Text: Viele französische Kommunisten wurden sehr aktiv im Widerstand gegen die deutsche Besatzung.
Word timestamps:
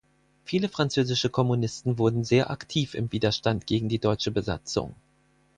Viele 0.45 0.67
französische 0.67 1.29
Kommunisten 1.29 1.99
wurden 1.99 2.23
sehr 2.23 2.49
aktiv 2.49 2.95
im 2.95 3.11
Widerstand 3.11 3.67
gegen 3.67 3.87
die 3.87 3.99
deutsche 3.99 4.31
Besatzung. 4.31 4.95